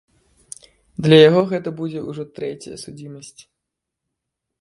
Для 1.05 1.17
яго 1.29 1.41
гэта 1.51 1.69
будзе 1.81 1.99
ўжо 2.09 2.23
трэцяя 2.39 2.77
судзімасць. 2.85 3.41